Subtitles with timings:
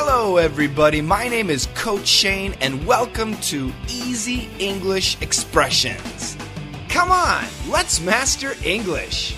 [0.00, 1.00] Hello, everybody.
[1.00, 6.36] My name is Coach Shane, and welcome to Easy English Expressions.
[6.88, 9.34] Come on, let's master English.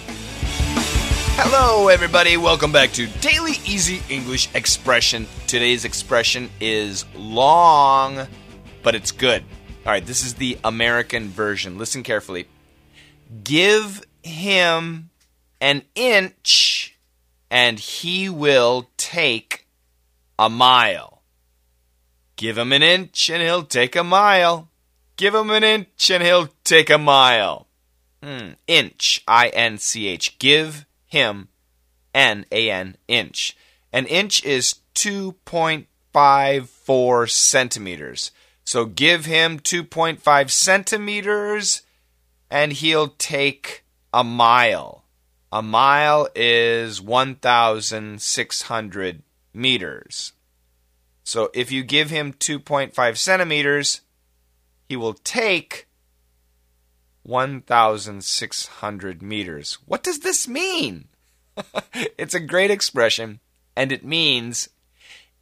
[1.38, 2.36] Hello, everybody.
[2.36, 5.26] Welcome back to Daily Easy English Expression.
[5.46, 8.26] Today's expression is long,
[8.82, 9.42] but it's good.
[9.86, 11.78] All right, this is the American version.
[11.78, 12.46] Listen carefully.
[13.42, 15.08] Give him
[15.58, 16.98] an inch,
[17.50, 19.59] and he will take
[20.40, 21.22] a mile.
[22.36, 24.70] Give him an inch and he'll take a mile.
[25.18, 27.66] Give him an inch and he'll take a mile.
[28.22, 28.52] Hmm.
[28.66, 30.38] Inch, I N C H.
[30.38, 31.48] Give him
[32.14, 33.54] N A N, inch.
[33.92, 38.30] An inch is 2.54 centimeters.
[38.64, 41.82] So give him 2.5 centimeters
[42.50, 45.04] and he'll take a mile.
[45.52, 50.32] A mile is 1,600 meters.
[51.24, 54.00] So if you give him 2.5 centimeters,
[54.88, 55.86] he will take
[57.22, 59.78] 1,600 meters.
[59.86, 61.08] What does this mean?
[62.18, 63.40] it's a great expression,
[63.76, 64.68] and it means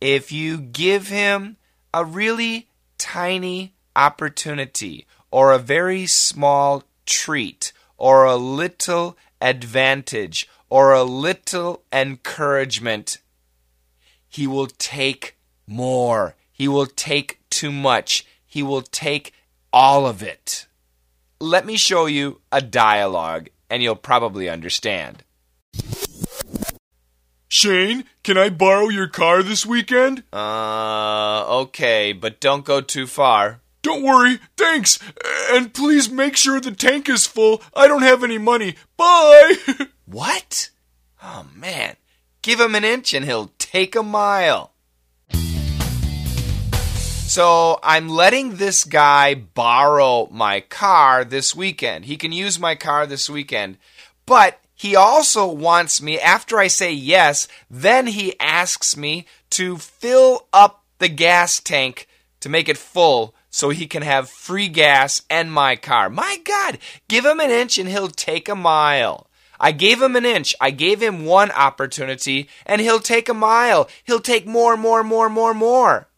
[0.00, 1.56] if you give him
[1.94, 11.04] a really tiny opportunity or a very small treat or a little advantage or a
[11.04, 13.18] little encouragement,
[14.28, 16.34] he will take more.
[16.52, 18.26] He will take too much.
[18.46, 19.32] He will take
[19.72, 20.66] all of it.
[21.40, 25.22] Let me show you a dialogue and you'll probably understand.
[27.48, 30.22] Shane, can I borrow your car this weekend?
[30.32, 33.60] Uh, okay, but don't go too far.
[33.80, 34.98] Don't worry, thanks.
[35.50, 37.62] And please make sure the tank is full.
[37.74, 38.74] I don't have any money.
[38.96, 39.54] Bye.
[40.04, 40.70] what?
[41.22, 41.96] Oh, man.
[42.42, 44.72] Give him an inch and he'll take a mile.
[47.28, 52.06] So I'm letting this guy borrow my car this weekend.
[52.06, 53.76] He can use my car this weekend.
[54.24, 60.46] But he also wants me, after I say yes, then he asks me to fill
[60.52, 62.08] up the gas tank
[62.40, 66.08] to make it full so he can have free gas and my car.
[66.08, 66.78] My God,
[67.08, 69.27] give him an inch and he'll take a mile.
[69.60, 70.54] I gave him an inch.
[70.60, 73.88] I gave him one opportunity, and he'll take a mile.
[74.04, 76.08] He'll take more, more, more, more, more.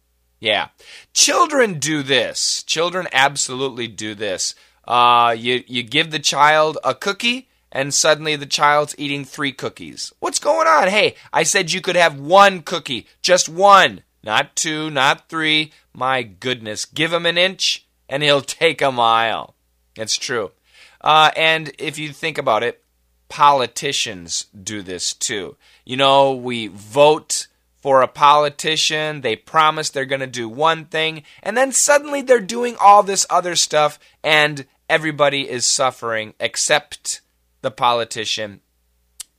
[0.40, 0.68] Yeah.
[1.12, 2.62] Children do this.
[2.64, 4.54] Children absolutely do this.
[4.86, 10.12] Uh, you, you give the child a cookie, and suddenly the child's eating three cookies.
[10.18, 10.88] What's going on?
[10.88, 15.72] Hey, I said you could have one cookie, just one, not two, not three.
[15.92, 16.84] My goodness.
[16.84, 19.54] Give him an inch, and he'll take a mile.
[19.96, 20.52] It's true.
[21.00, 22.82] Uh, and if you think about it,
[23.30, 25.56] politicians do this too.
[25.86, 27.46] You know, we vote
[27.80, 32.40] for a politician, they promise they're going to do one thing, and then suddenly they're
[32.40, 37.22] doing all this other stuff, and everybody is suffering except
[37.62, 38.60] the politician.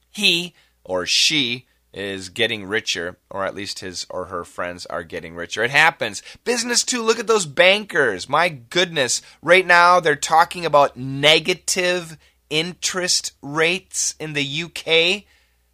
[0.09, 5.35] He or she is getting richer, or at least his or her friends are getting
[5.35, 5.63] richer.
[5.63, 6.23] It happens.
[6.44, 7.03] Business too.
[7.03, 8.29] Look at those bankers.
[8.29, 9.22] My goodness.
[9.41, 12.18] Right now, they're talking about negative
[12.52, 15.24] interest rates in the UK.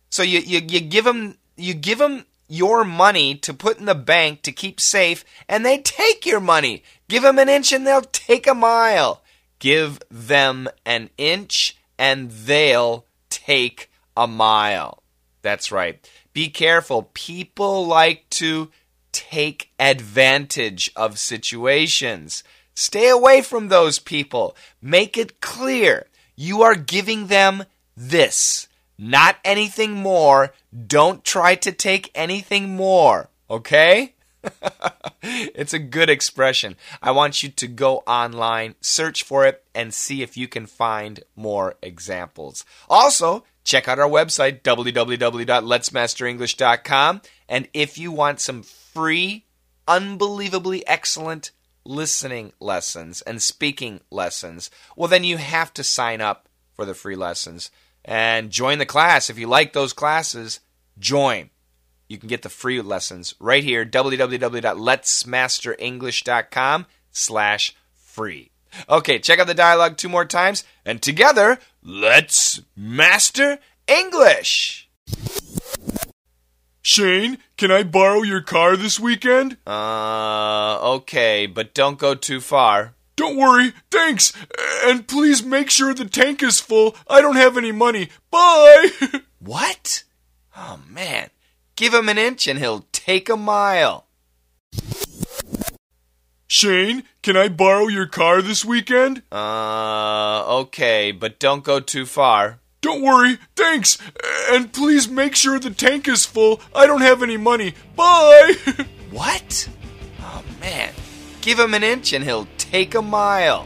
[0.10, 3.96] So you, you, you give them you give them your money to put in the
[3.96, 6.84] bank to keep safe, and they take your money.
[7.10, 9.22] Give them an inch and they'll take a mile.
[9.60, 15.04] Give them an inch and they'll take a mile.
[15.42, 16.10] That's right.
[16.34, 17.10] Be careful.
[17.14, 18.70] People like to
[19.12, 22.44] take advantage of situations.
[22.76, 24.56] Stay away from those people.
[24.82, 26.06] Make it clear
[26.38, 27.66] you are giving them
[27.98, 30.54] this, not anything more.
[30.86, 34.14] Don't try to take anything more, okay?
[35.22, 36.76] it's a good expression.
[37.02, 41.20] I want you to go online, search for it, and see if you can find
[41.36, 42.64] more examples.
[42.88, 47.22] Also, check out our website, www.letsmasterenglish.com.
[47.50, 49.46] And if you want some free,
[49.88, 51.52] unbelievably excellent
[51.88, 57.16] listening lessons and speaking lessons, well, then you have to sign up for the free
[57.16, 57.72] lessons
[58.06, 59.30] and join the class.
[59.30, 60.60] If you like those classes,
[61.00, 61.50] join.
[62.08, 68.52] You can get the free lessons right here, www.letsmasterenglish.com slash free.
[68.90, 74.90] Okay, check out the dialogue two more times, and together, let's master English!
[76.88, 79.58] Shane, can I borrow your car this weekend?
[79.68, 82.94] Uh, okay, but don't go too far.
[83.18, 84.32] Don't worry, thanks.
[84.86, 86.96] And please make sure the tank is full.
[87.10, 88.08] I don't have any money.
[88.32, 88.88] Bye.
[89.40, 90.04] what?
[90.56, 91.30] Oh, man.
[91.76, 94.06] Give him an inch and he'll take a mile.
[96.48, 99.24] Shane, can I borrow your car this weekend?
[99.30, 102.62] Uh, okay, but don't go too far.
[102.82, 103.98] Don't worry, thanks.
[104.50, 106.62] And please make sure the tank is full.
[106.76, 107.74] I don't have any money.
[107.96, 108.54] Bye!
[109.10, 109.70] What?
[110.22, 110.94] Oh man.
[111.42, 113.66] Give him an inch and he'll take a mile.